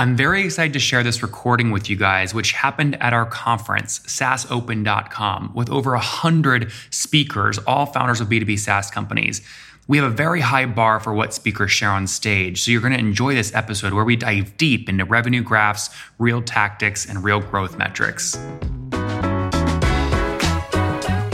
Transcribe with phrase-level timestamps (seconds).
[0.00, 3.98] I'm very excited to share this recording with you guys, which happened at our conference,
[4.06, 9.42] SaaSopen.com, with over 100 speakers, all founders of B2B SaaS companies.
[9.88, 12.92] We have a very high bar for what speakers share on stage, so you're going
[12.92, 15.90] to enjoy this episode where we dive deep into revenue graphs,
[16.20, 18.36] real tactics, and real growth metrics.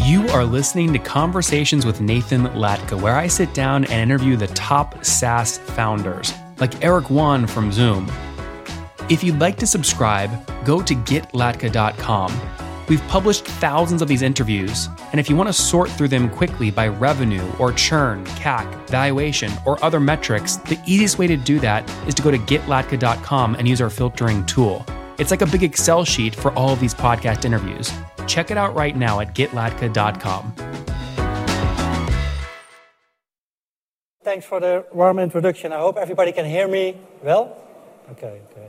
[0.06, 4.46] You are listening to Conversations with Nathan Latka, where I sit down and interview the
[4.46, 8.10] top SaaS founders, like Eric Yuan from Zoom.
[9.10, 10.30] If you'd like to subscribe,
[10.64, 12.40] go to getlatka.com.
[12.88, 16.70] We've published thousands of these interviews, and if you want to sort through them quickly
[16.70, 21.88] by revenue or churn, CAC, valuation, or other metrics, the easiest way to do that
[22.08, 24.86] is to go to getlatka.com and use our filtering tool.
[25.18, 27.92] It's like a big Excel sheet for all of these podcast interviews.
[28.26, 30.54] Check it out right now at getlatka.com.
[34.22, 35.72] Thanks for the warm introduction.
[35.72, 37.54] I hope everybody can hear me well.
[38.10, 38.68] Okay, okay.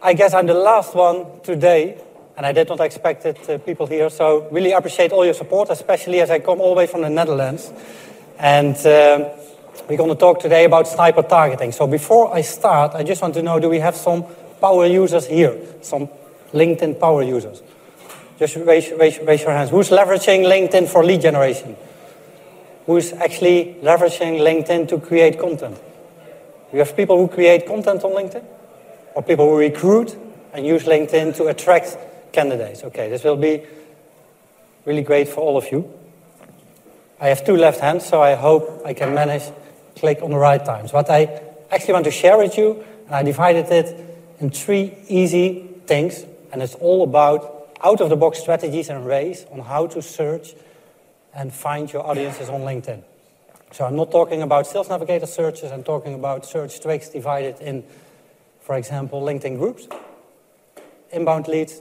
[0.00, 2.00] I guess I'm the last one today,
[2.36, 4.08] and I did not expect it, uh, people here.
[4.10, 7.10] So really appreciate all your support, especially as I come all the way from the
[7.10, 7.72] Netherlands.
[8.38, 9.30] And uh,
[9.88, 11.72] we're going to talk today about sniper targeting.
[11.72, 14.24] So before I start, I just want to know, do we have some
[14.60, 15.58] power users here?
[15.82, 16.08] Some
[16.52, 17.60] LinkedIn power users?
[18.38, 19.70] Just raise, raise, raise your hands.
[19.70, 21.76] Who's leveraging LinkedIn for lead generation?
[22.86, 25.80] Who's actually leveraging LinkedIn to create content?
[26.72, 28.44] You have people who create content on LinkedIn?
[29.18, 30.16] Or people who recruit
[30.52, 31.98] and use LinkedIn to attract
[32.30, 32.84] candidates.
[32.84, 33.64] Okay, this will be
[34.84, 35.92] really great for all of you.
[37.20, 39.42] I have two left hands, so I hope I can manage
[39.96, 40.92] click on the right times.
[40.92, 44.06] What I actually want to share with you, and I divided it
[44.38, 50.00] in three easy things, and it's all about out-of-the-box strategies and ways on how to
[50.00, 50.54] search
[51.34, 53.02] and find your audiences on LinkedIn.
[53.72, 57.82] So I'm not talking about Sales Navigator searches, I'm talking about search tricks divided in
[58.68, 59.88] for example, LinkedIn groups,
[61.10, 61.80] inbound leads,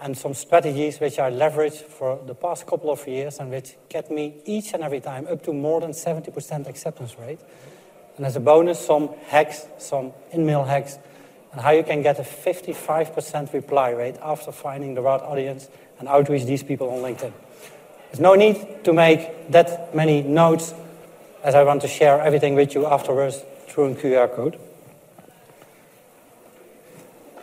[0.00, 4.10] and some strategies which I leveraged for the past couple of years and which get
[4.10, 7.38] me each and every time up to more than 70% acceptance rate.
[8.16, 10.98] And as a bonus, some hacks, some in-mail hacks,
[11.52, 15.68] and how you can get a 55% reply rate after finding the right audience
[16.00, 17.32] and outreach these people on LinkedIn.
[18.10, 20.74] There's no need to make that many notes
[21.44, 24.58] as I want to share everything with you afterwards through a QR code.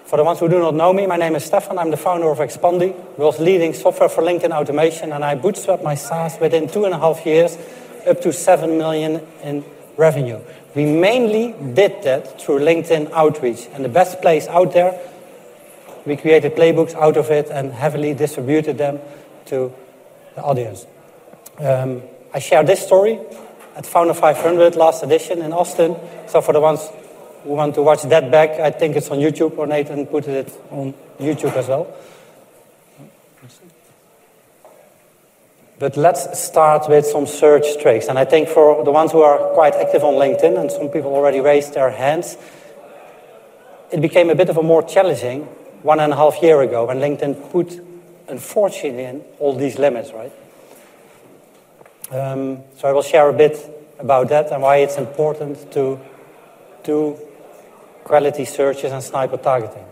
[0.09, 1.77] For the ones who do not know me, my name is Stefan.
[1.77, 5.93] I'm the founder of Expandi, world's leading software for LinkedIn automation, and I bootstrapped my
[5.93, 7.59] SaaS within two and a half years
[8.07, 9.63] up to 7 million in
[9.97, 10.39] revenue.
[10.73, 14.99] We mainly did that through LinkedIn outreach, and the best place out there,
[16.07, 18.99] we created playbooks out of it and heavily distributed them
[19.45, 19.71] to
[20.33, 20.87] the audience.
[21.59, 22.01] Um,
[22.33, 23.19] I share this story
[23.75, 25.95] at Founder 500 last edition in Austin.
[26.25, 26.89] So for the ones
[27.43, 30.51] who want to watch that back, I think it's on YouTube, or Nathan put it
[30.71, 31.93] on YouTube as well.
[35.79, 38.07] But let's start with some search tricks.
[38.07, 41.13] And I think for the ones who are quite active on LinkedIn, and some people
[41.13, 42.37] already raised their hands,
[43.91, 45.43] it became a bit of a more challenging
[45.81, 47.79] one and a half year ago when LinkedIn put,
[48.27, 50.33] unfortunately, in all these limits, right?
[52.11, 53.57] Um, so I will share a bit
[53.99, 55.99] about that and why it's important to
[56.83, 57.17] do
[58.09, 59.85] quality searches and sniper targeting.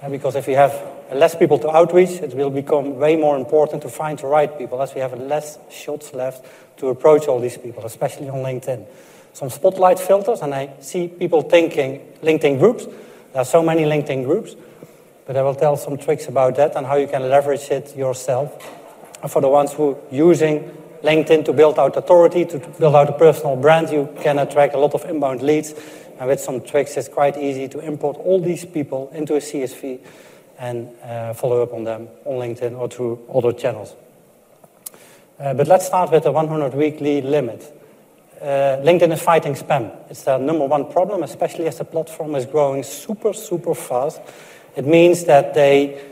[0.00, 0.72] And because if we have
[1.12, 4.80] less people to outreach, it will become way more important to find the right people
[4.80, 6.46] as we have less shots left
[6.78, 8.86] to approach all these people, especially on LinkedIn.
[9.34, 12.86] Some spotlight filters, and I see people thinking LinkedIn groups.
[12.86, 14.56] There are so many LinkedIn groups,
[15.26, 18.48] but I will tell some tricks about that and how you can leverage it yourself.
[19.20, 23.10] And for the ones who are using LinkedIn to build out authority, to build out
[23.10, 25.74] a personal brand, you can attract a lot of inbound leads
[26.18, 30.00] and with some tricks, it's quite easy to import all these people into a CSV
[30.58, 33.94] and uh, follow up on them on LinkedIn or through other channels.
[35.38, 37.72] Uh, but let's start with the 100 weekly limit.
[38.40, 39.92] Uh, LinkedIn is fighting spam.
[40.10, 44.20] It's their number one problem, especially as the platform is growing super, super fast.
[44.76, 46.04] It means that they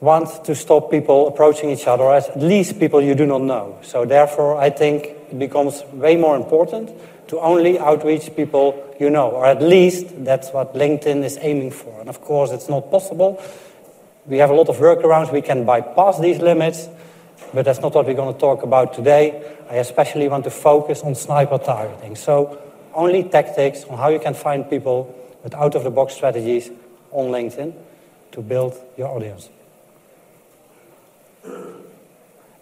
[0.00, 3.78] want to stop people approaching each other, as at least people you do not know.
[3.82, 6.90] So therefore, I think it becomes way more important
[7.28, 12.00] to only outreach people you know, or at least that's what LinkedIn is aiming for.
[12.00, 13.40] And of course, it's not possible.
[14.26, 15.32] We have a lot of workarounds.
[15.32, 16.88] We can bypass these limits,
[17.54, 19.56] but that's not what we're going to talk about today.
[19.70, 22.16] I especially want to focus on sniper targeting.
[22.16, 22.60] So,
[22.92, 25.14] only tactics on how you can find people
[25.44, 26.70] with out of the box strategies
[27.12, 27.72] on LinkedIn
[28.32, 29.48] to build your audience.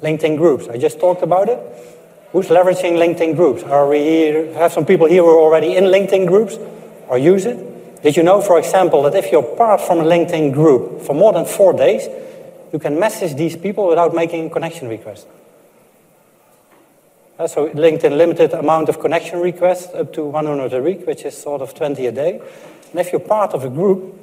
[0.02, 1.58] LinkedIn groups, I just talked about it.
[2.32, 3.62] Who's leveraging LinkedIn groups?
[3.62, 6.58] Are we here, have some people here who are already in LinkedIn groups
[7.08, 8.02] or use it?
[8.02, 11.32] Did you know, for example, that if you're part from a LinkedIn group for more
[11.32, 12.08] than four days,
[12.72, 15.26] you can message these people without making a connection request?
[17.38, 21.36] Uh, so LinkedIn limited amount of connection requests up to 100 a week, which is
[21.36, 22.40] sort of 20 a day.
[22.90, 24.18] And if you're part of a group,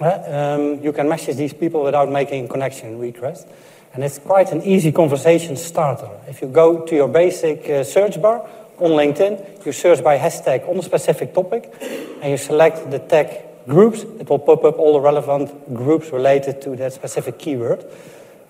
[0.00, 3.46] uh, um, you can message these people without making connection request.
[3.92, 6.10] And it's quite an easy conversation starter.
[6.28, 8.48] If you go to your basic uh, search bar
[8.78, 11.74] on LinkedIn, you search by hashtag on a specific topic,
[12.22, 16.62] and you select the tag groups, it will pop up all the relevant groups related
[16.62, 17.84] to that specific keyword.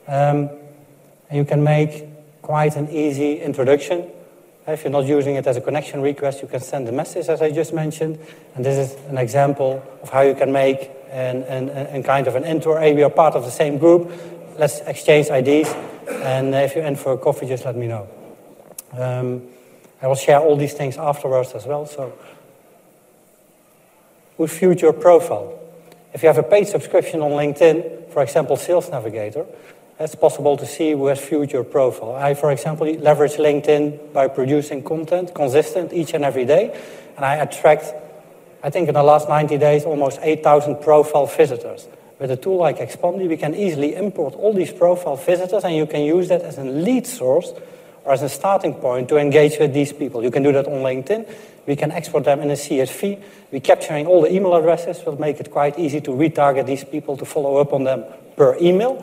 [0.07, 0.51] Um,
[1.29, 2.05] and you can make
[2.43, 4.11] quite an easy introduction.
[4.67, 7.43] If you're not using it as a connection request, you can send a message, as
[7.43, 8.19] I just mentioned.
[8.55, 12.45] And this is an example of how you can make an, an, kind of an
[12.45, 12.79] intro.
[12.79, 14.13] Hey, we are part of the same group.
[14.61, 15.71] Let's exchange IDs.
[16.23, 18.07] And if you're in for a coffee, just let me know.
[18.93, 19.41] Um,
[20.03, 21.87] I will share all these things afterwards as well.
[21.87, 22.12] So,
[24.37, 25.59] who viewed your Profile.
[26.12, 29.47] If you have a paid subscription on LinkedIn, for example, Sales Navigator,
[29.99, 32.15] it's possible to see who has viewed your profile.
[32.15, 36.79] I, for example, leverage LinkedIn by producing content consistent each and every day.
[37.17, 37.95] And I attract,
[38.63, 41.89] I think in the last 90 days, almost 8,000 profile visitors.
[42.20, 45.87] With a tool like Expandi, we can easily import all these profile visitors and you
[45.87, 47.55] can use that as a lead source
[48.05, 50.22] or as a starting point to engage with these people.
[50.22, 51.26] You can do that on LinkedIn.
[51.67, 53.22] We can export them in a CSV.
[53.50, 57.17] We're capturing all the email addresses will make it quite easy to retarget these people
[57.17, 58.05] to follow up on them
[58.37, 59.02] per email.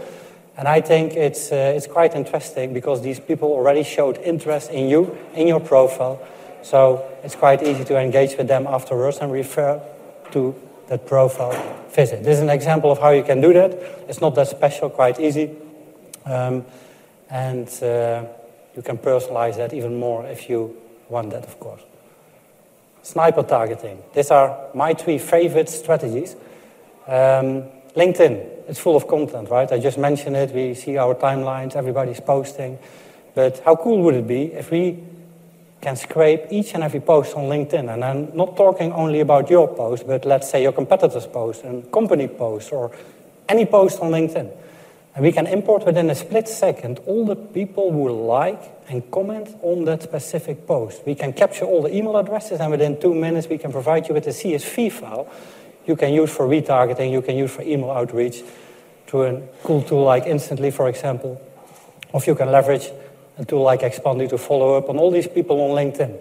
[0.55, 4.89] And I think it's, uh, it's quite interesting because these people already showed interest in
[4.89, 6.21] you, in your profile.
[6.61, 9.81] So it's quite easy to engage with them afterwards and refer
[10.33, 10.53] to
[10.87, 12.23] that profile visit.
[12.23, 13.73] This is an example of how you can do that.
[14.07, 15.55] It's not that special, quite easy.
[16.25, 16.65] Um,
[17.29, 18.23] and uh,
[18.75, 20.75] you can personalize that even more if you
[21.09, 21.81] want that, of course.
[23.01, 24.01] Sniper targeting.
[24.13, 26.35] These are my three favorite strategies.
[27.07, 27.63] Um,
[27.95, 29.71] LinkedIn, it's full of content, right?
[29.71, 30.53] I just mentioned it.
[30.53, 32.77] We see our timelines, everybody's posting.
[33.33, 34.99] But how cool would it be if we
[35.87, 37.93] can scrape each and every post on LinkedIn?
[37.93, 41.89] And I'm not talking only about your post, but let's say your competitor's post and
[41.93, 42.91] company post or
[43.47, 44.51] any post on LinkedIn.
[45.15, 49.55] And we can import within a split second all the people who like and comment
[49.61, 51.05] on that specific post.
[51.05, 54.13] We can capture all the email addresses, and within two minutes, we can provide you
[54.13, 55.31] with a CSV file
[55.85, 58.43] you can use for retargeting, you can use for email outreach
[59.07, 61.41] through a cool tool like Instantly, for example.
[62.11, 62.91] Or you can leverage
[63.37, 66.17] a tool like Expandi to follow up on all these people on LinkedIn.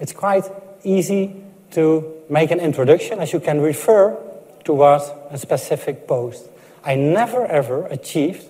[0.00, 0.44] It's quite
[0.84, 1.42] easy
[1.72, 4.16] to make an introduction as you can refer
[4.64, 6.44] towards a specific post.
[6.84, 8.46] I never ever achieved,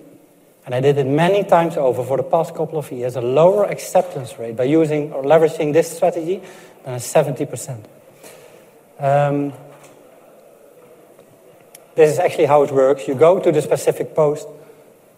[0.65, 3.65] and I did it many times over for the past couple of years, a lower
[3.65, 6.41] acceptance rate by using or leveraging this strategy
[6.83, 7.85] than 70%.
[8.99, 9.53] Um,
[11.95, 13.07] this is actually how it works.
[13.07, 14.47] You go to the specific post,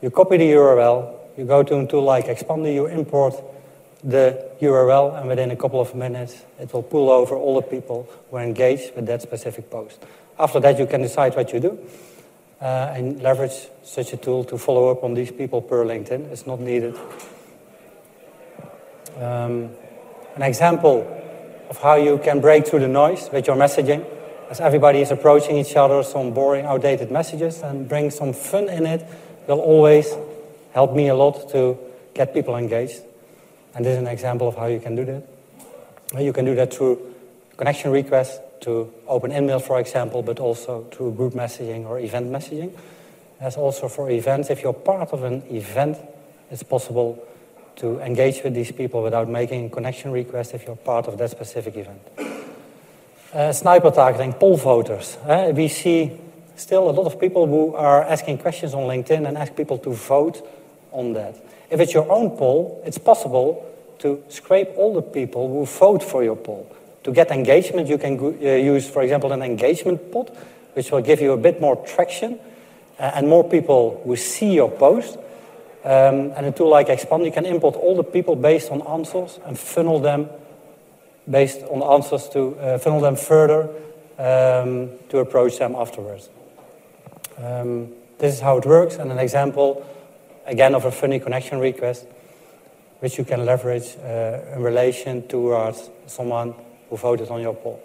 [0.01, 3.33] you copy the URL, you go to a tool like Expandi, you import
[4.03, 8.07] the URL, and within a couple of minutes, it will pull over all the people
[8.29, 10.05] who are engaged with that specific post.
[10.37, 11.79] After that, you can decide what you do
[12.61, 16.31] uh, and leverage such a tool to follow up on these people per LinkedIn.
[16.31, 16.95] It's not needed.
[19.17, 19.71] Um,
[20.35, 21.07] an example
[21.71, 24.05] of how you can break through the noise with your messaging
[24.51, 28.85] as everybody is approaching each other, some boring, outdated messages, and bring some fun in
[28.85, 29.03] it
[29.47, 30.15] will always
[30.73, 31.77] help me a lot to
[32.13, 33.01] get people engaged.
[33.73, 35.23] And this is an example of how you can do that.
[36.19, 36.99] You can do that through
[37.55, 42.71] connection requests to open email, for example, but also through group messaging or event messaging.
[43.39, 45.97] As also for events, if you're part of an event,
[46.51, 47.23] it's possible
[47.77, 51.31] to engage with these people without making a connection request if you're part of that
[51.31, 52.01] specific event.
[53.33, 55.17] Uh, sniper targeting, poll voters.
[55.25, 56.11] Uh, we see
[56.57, 59.91] still a lot of people who are asking questions on LinkedIn and ask people to
[59.91, 60.45] vote
[60.91, 61.35] on that.
[61.69, 63.65] If it's your own poll, it's possible
[63.99, 66.69] to scrape all the people who vote for your poll.
[67.03, 70.35] To get engagement, you can uh, use, for example, an engagement pod,
[70.73, 72.39] which will give you a bit more traction
[72.99, 75.17] uh, and more people who see your post.
[75.83, 79.39] Um, and a tool like Expandi, you can import all the people based on answers
[79.45, 80.29] and funnel them
[81.29, 83.69] based on answers to uh, funnel them further
[84.17, 86.29] um, to approach them afterwards.
[87.37, 89.85] Um, this is how it works, and an example,
[90.45, 92.05] again, of a funny connection request,
[92.99, 96.53] which you can leverage uh, in relation towards someone
[96.89, 97.81] who voted on your poll.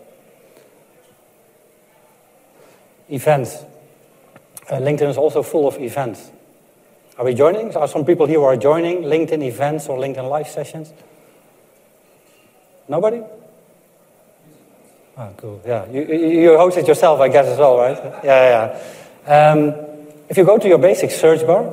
[3.08, 3.64] Events.
[4.68, 6.30] Uh, LinkedIn is also full of events.
[7.18, 7.75] Are we joining?
[7.76, 10.92] Are some people here who are joining LinkedIn events or LinkedIn live sessions?
[12.88, 13.22] Nobody?
[15.18, 15.62] Oh, cool.
[15.64, 17.96] Yeah, you, you it yourself, I guess, as well, right?
[18.22, 18.78] Yeah,
[19.25, 19.52] yeah.
[19.52, 19.75] Um,
[20.28, 21.64] if you go to your basic search bar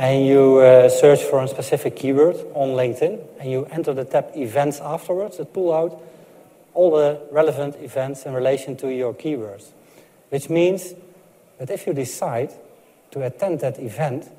[0.00, 4.30] and you uh, search for a specific keyword on LinkedIn and you enter the tab
[4.34, 6.02] Events afterwards, it pull out
[6.72, 9.72] all the relevant events in relation to your keywords.
[10.30, 10.94] Which means
[11.58, 12.50] that if you decide
[13.10, 14.30] to attend that event,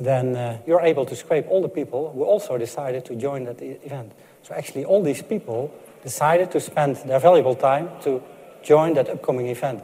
[0.00, 3.62] then uh, you're able to scrape all the people who also decided to join that
[3.62, 4.10] e event.
[4.42, 5.70] So actually, all these people
[6.02, 8.20] decided to spend their valuable time to
[8.64, 9.80] join that upcoming event.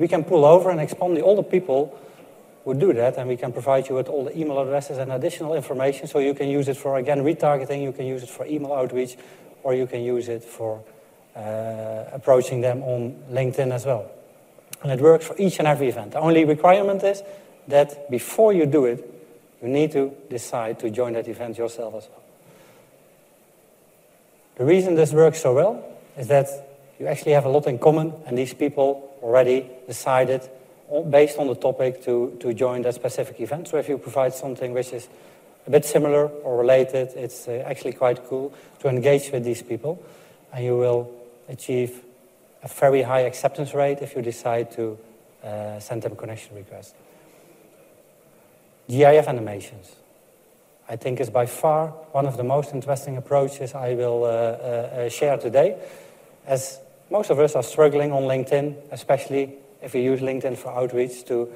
[0.00, 1.96] We can pull over and expand all the people
[2.64, 5.54] who do that, and we can provide you with all the email addresses and additional
[5.54, 8.72] information so you can use it for, again, retargeting, you can use it for email
[8.72, 9.16] outreach,
[9.62, 10.82] or you can use it for
[11.36, 14.10] uh, approaching them on LinkedIn as well.
[14.82, 16.12] And it works for each and every event.
[16.12, 17.22] The only requirement is
[17.68, 19.06] that before you do it,
[19.62, 22.22] you need to decide to join that event yourself as well.
[24.56, 25.84] The reason this works so well
[26.16, 26.48] is that
[26.98, 30.48] you actually have a lot in common, and these people already decided,
[31.08, 33.68] based on the topic, to, to join that specific event.
[33.68, 35.08] So if you provide something which is
[35.66, 40.02] a bit similar or related, it's uh, actually quite cool to engage with these people,
[40.52, 41.10] and you will
[41.48, 42.02] achieve
[42.62, 44.98] a very high acceptance rate if you decide to
[45.44, 46.94] uh, send them a connection request.
[48.88, 49.94] GIF animations.
[50.88, 54.30] I think is by far one of the most interesting approaches I will uh, uh,
[54.30, 55.78] uh, share today.
[56.46, 56.80] As
[57.10, 61.52] most of us are struggling on LinkedIn, especially if we use LinkedIn for outreach to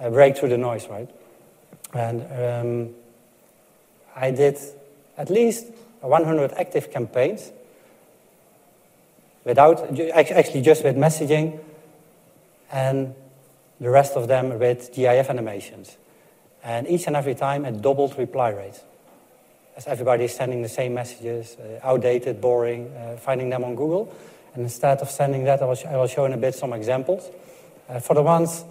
[0.00, 1.08] uh, break through the noise, right?
[1.94, 2.94] And um,
[4.16, 4.58] I did
[5.16, 5.66] at least
[6.00, 7.52] 100 active campaigns
[9.44, 11.60] without, actually just with messaging
[12.70, 13.14] and
[13.80, 15.96] the rest of them with GIF animations.
[16.64, 18.80] And each and every time it doubled reply rates.
[19.76, 24.14] As everybody is sending the same messages, uh, outdated, boring, uh, finding them on Google.
[24.54, 27.30] And instead of sending that, I will, I will show in a bit some examples.
[27.92, 28.64] Uh, for the ones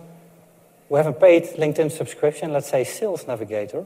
[0.89, 3.85] who have a paid LinkedIn subscription, let's say Sales Navigator,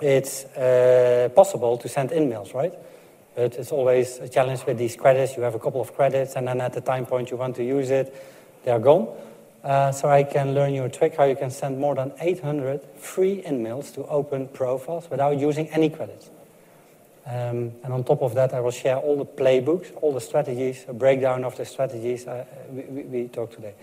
[0.00, 2.72] it's uh, possible to send in-mails, right?
[3.34, 5.36] But it's always a challenge with these credits.
[5.36, 7.64] You have a couple of credits, and then at the time point you want to
[7.64, 8.14] use it,
[8.64, 9.08] they are gone.
[9.62, 12.80] Uh, so I can learn you a trick how you can send more than 800
[12.96, 16.30] free in-mails to open profiles without using any credits.
[17.26, 20.86] Um, and on top of that, I will share all the playbooks, all the strategies,
[20.88, 23.74] a breakdown of the strategies uh, we, we, we talked today.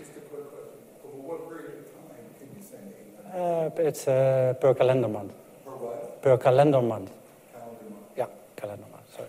[3.38, 5.32] Uh, it's uh, per calendar month.
[5.64, 6.22] Per what?
[6.22, 7.12] Per calendar month.
[7.52, 8.16] Calendar month.
[8.16, 8.26] Yeah,
[8.56, 9.28] calendar month, sorry.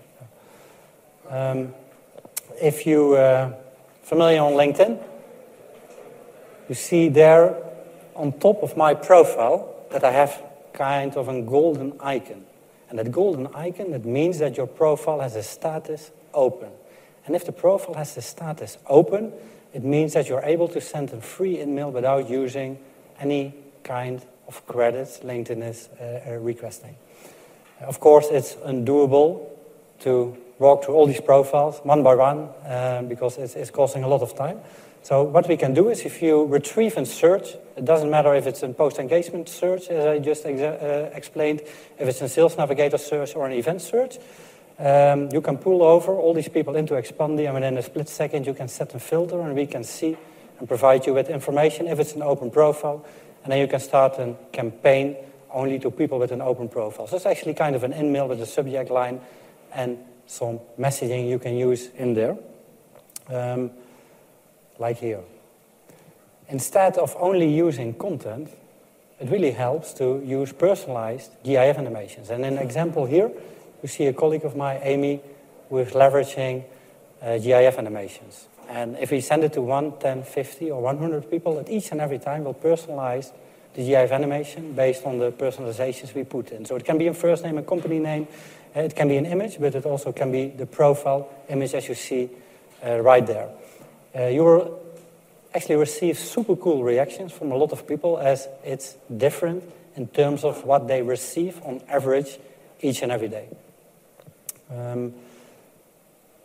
[1.29, 1.73] Um,
[2.59, 3.53] if you uh,
[4.01, 4.99] familiar on LinkedIn,
[6.67, 7.55] you see there
[8.15, 10.41] on top of my profile that I have
[10.73, 12.45] kind of a golden icon.
[12.89, 16.71] And that golden icon, that means that your profile has a status open.
[17.27, 19.33] And if the profile has the status open,
[19.71, 22.79] it means that you're able to send a free email without using
[23.19, 23.53] any
[23.89, 26.95] kind of credits LinkedIn is uh, uh, requesting.
[27.81, 29.47] Of course, it's undoable
[30.01, 34.07] to walk through all these profiles one by one uh, because it's, it's costing a
[34.07, 34.59] lot of time.
[35.01, 38.45] So what we can do is if you retrieve and search, it doesn't matter if
[38.45, 41.61] it's a post-engagement search, as I just uh, explained,
[41.97, 44.17] if it's a sales navigator search or an event search,
[44.77, 48.45] um, you can pull over all these people into Expandi and within a split second
[48.45, 50.17] you can set a filter and we can see
[50.59, 53.05] and provide you with information if it's an open profile.
[53.49, 55.17] And then you can start a campaign
[55.49, 57.07] only to people with an open profile.
[57.07, 59.21] So it's actually kind of an in-mail with a subject line
[59.73, 62.37] and some messaging you can use in there.
[63.27, 63.71] Um,
[64.77, 65.21] like here.
[66.47, 68.51] Instead of only using content,
[69.19, 72.29] it really helps to use personalized GIF animations.
[72.29, 73.31] And an example here,
[73.81, 75.21] you see a colleague of mine, Amy,
[75.69, 76.65] who is leveraging
[77.19, 78.45] uh, GIF animations.
[78.69, 81.99] And if we send it to 1, 10, 50, or 100 people, at each and
[81.99, 83.31] every time we'll personalize
[83.73, 86.65] the GIF animation based on the personalizations we put in.
[86.65, 88.27] So it can be a first name and company name,
[88.75, 91.87] uh, it can be an image, but it also can be the profile image as
[91.87, 92.29] you see
[92.85, 93.49] uh, right there.
[94.15, 94.79] Uh, you will
[95.55, 99.63] actually receive super cool reactions from a lot of people as it's different
[99.95, 102.37] in terms of what they receive on average
[102.81, 103.49] each and every day.
[104.69, 105.13] Um,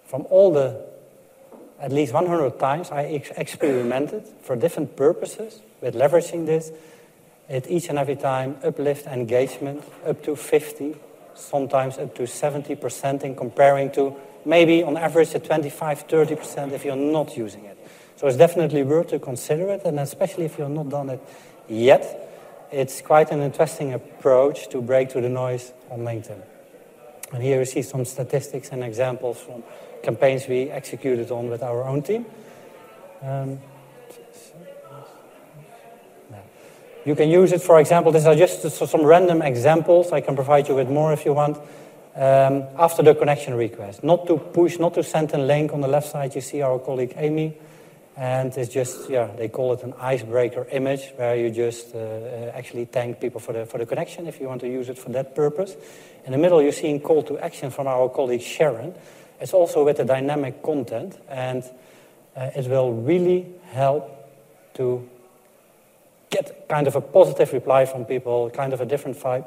[0.07, 0.81] from all the,
[1.81, 6.73] at least 100 times I ex experimented for different purposes with leveraging this,
[7.49, 10.97] it each and every time uplift engagement up to 50,
[11.35, 14.15] sometimes up to 70% in comparing to
[14.45, 17.79] maybe on average at 25, 30% if you're not using it.
[18.17, 21.21] So it's definitely worth to consider it, and especially if you're not done it
[21.69, 26.43] yet, it's quite an interesting approach to break through the noise on LinkedIn.
[27.33, 29.63] And here you see some statistics and examples from
[30.03, 32.27] campaigns we executed on with our own team.
[33.23, 33.59] Um,
[37.05, 40.11] you can use it, for example, these are just some random examples.
[40.13, 41.59] I can provide you with more if you want.
[42.17, 45.73] Um, after the connection request, not to push, not to send a link.
[45.73, 47.57] On the left side, you see our colleague Amy.
[48.17, 52.53] And it's just, yeah, they call it an icebreaker image where you just uh, uh,
[52.55, 55.11] actually thank people for the, for the connection if you want to use it for
[55.11, 55.75] that purpose.
[56.25, 58.95] In the middle, you're seeing call to action from our colleague Sharon.
[59.41, 61.65] It's also with the dynamic content, and
[62.37, 64.09] uh, it will really help
[64.75, 65.09] to
[66.31, 69.47] get kind of a positive reply from people, kind of a different vibe.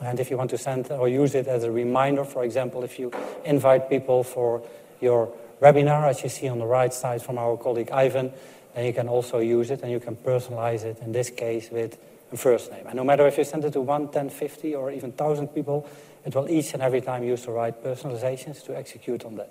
[0.00, 2.98] And if you want to send or use it as a reminder, for example, if
[2.98, 3.12] you
[3.44, 4.62] invite people for
[5.00, 8.32] your webinar, as you see on the right side from our colleague Ivan,
[8.74, 11.98] then you can also use it and you can personalize it, in this case, with
[12.32, 12.86] a first name.
[12.86, 15.88] And no matter if you send it to 1, 10, 50, or even 1,000 people,
[16.24, 19.50] it will each and every time use the right personalizations to execute on that.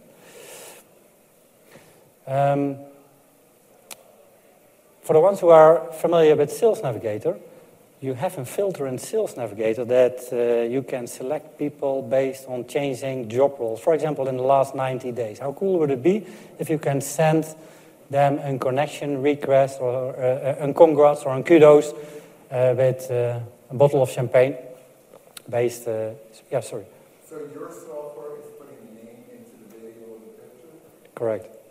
[2.25, 2.77] Um,
[5.01, 7.38] for the ones who are familiar with Sales Navigator,
[8.03, 12.67] you have a filter in Sales Navigator that uh, you can select people based on
[12.67, 13.79] changing job roles.
[13.79, 15.39] For example, in the last 90 days.
[15.39, 16.25] How cool would it be
[16.60, 17.45] if you can send
[18.10, 21.93] them a connection request or uh, a congrats or a kudos
[22.51, 24.57] uh, with uh, a bottle of champagne
[25.50, 26.12] based, uh,
[26.51, 26.86] yeah, sorry.
[27.29, 31.15] So your software is putting the name into the video and the picture?
[31.15, 31.62] Correct.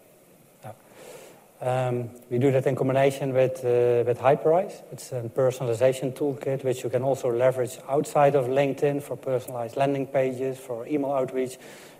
[1.62, 4.82] Um, we do that in combination with, uh, with Hyperise.
[4.90, 10.08] It's a personalization toolkit which you can also leverage outside of LinkedIn for personalized landing
[10.08, 11.58] pages, for email outreach,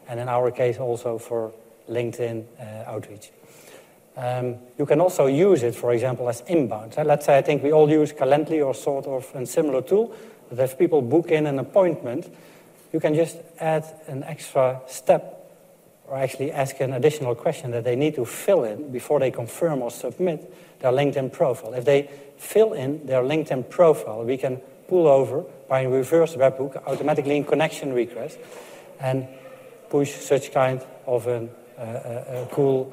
[0.09, 1.53] and in our case also for
[1.89, 3.31] LinkedIn uh, outreach.
[4.17, 6.99] Um, you can also use it, for example, as inbound.
[6.99, 10.13] Uh, let's say I think we all use Calendly or sort of a similar tool,
[10.51, 12.29] if people book in an appointment,
[12.93, 15.42] you can just add an extra step
[16.13, 19.81] or actually ask an additional question that they need to fill in before they confirm
[19.81, 21.73] or submit their LinkedIn profile.
[21.73, 26.77] If they fill in their LinkedIn profile, we can pull over by a reverse webhook
[26.87, 28.39] automatically in connection request
[29.01, 29.27] and
[29.89, 32.93] push such kind of an, uh, a, a cool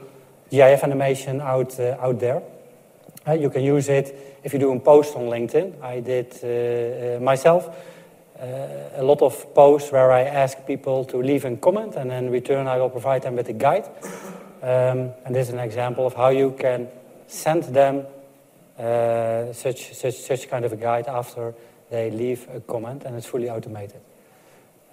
[0.50, 2.42] GIF animation out, uh, out there.
[3.28, 5.84] Uh, you can use it if you do a post on LinkedIn.
[5.84, 7.68] I did uh, uh, myself
[8.42, 12.30] uh, a lot of posts where I ask people to leave a comment, and in
[12.30, 13.86] return, I will provide them with a guide.
[14.62, 16.88] Um, and this is an example of how you can
[17.28, 18.06] send them
[18.78, 21.54] uh, such, such, such kind of a guide after
[21.90, 24.02] they leave a comment, and it's fully automated.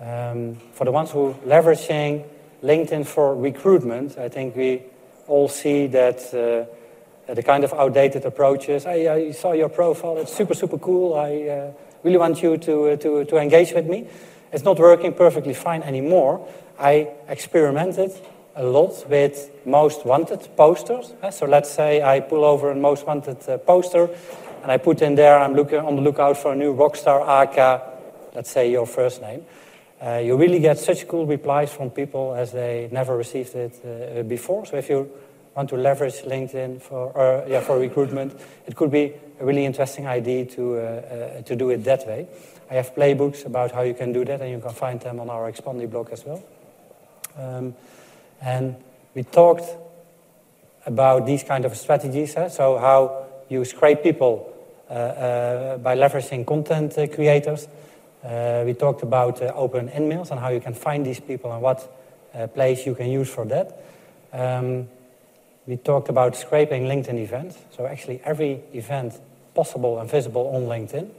[0.00, 2.24] Um, for the ones who are leveraging
[2.62, 4.82] LinkedIn for recruitment, I think we
[5.28, 8.84] all see that uh, the kind of outdated approaches.
[8.84, 11.14] Hey, I saw your profile; it's super, super cool.
[11.14, 11.72] I uh,
[12.06, 14.06] really want you to, uh, to, to engage with me.
[14.52, 16.48] It's not working perfectly fine anymore.
[16.78, 18.12] I experimented
[18.54, 21.12] a lot with most wanted posters.
[21.30, 24.08] So let's say I pull over a most wanted uh, poster
[24.62, 27.82] and I put in there, I'm looking on the lookout for a new rockstar Aka,
[28.34, 29.44] let's say your first name.
[30.00, 34.22] Uh, you really get such cool replies from people as they never received it uh,
[34.22, 34.64] before.
[34.64, 35.10] So if you
[35.56, 40.06] want to leverage LinkedIn for, uh, yeah, for recruitment, it could be a really interesting
[40.06, 42.26] idea to, uh, uh, to do it that way.
[42.70, 45.30] I have playbooks about how you can do that, and you can find them on
[45.30, 46.42] our Expandi blog as well.
[47.38, 47.74] Um,
[48.42, 48.76] and
[49.14, 49.66] we talked
[50.86, 52.48] about these kind of strategies, eh?
[52.48, 54.52] so how you scrape people
[54.88, 57.66] uh, uh, by leveraging content uh, creators.
[58.64, 61.88] we talked about open in-mails and how you can find these people and what
[62.54, 63.82] place you can use for that.
[64.32, 64.88] Um,
[65.66, 67.58] we talked about scraping LinkedIn events.
[67.76, 69.20] So actually every event
[69.54, 71.10] possible and visible on LinkedIn.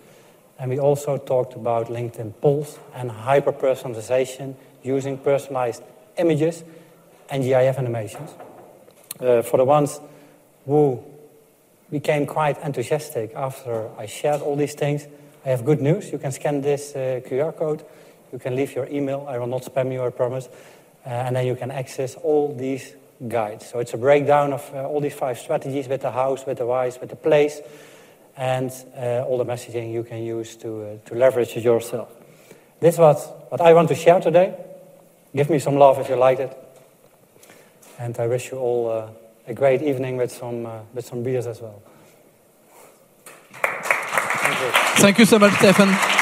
[0.60, 5.84] And we also talked about LinkedIn polls and hyper-personalization using personalized
[6.18, 6.64] images
[7.30, 8.32] and GIF animations.
[9.20, 10.00] Uh, for the ones
[10.66, 11.04] who
[11.92, 15.08] became quite enthusiastic after I shared all these things,
[15.46, 16.12] I have good news.
[16.12, 17.84] You can scan this uh, QR code.
[18.32, 19.26] You can leave your email.
[19.28, 20.50] I will not spam you, I promise.
[21.06, 22.94] Uh, and then you can access all these
[23.28, 23.62] guide.
[23.62, 26.66] So it's a breakdown of uh, all these five strategies with the house, with the
[26.66, 27.60] wise, with the place,
[28.36, 32.10] and uh, all the messaging you can use to, uh, to leverage it yourself.
[32.80, 34.56] This is what, what I want to share today.
[35.36, 36.58] Give me some love if you liked it.
[38.00, 39.10] And I wish you all uh,
[39.48, 41.82] a great evening with some, uh, with some beers as well.
[43.52, 44.72] Thank you.
[45.02, 46.17] Thank you so much, Stefan.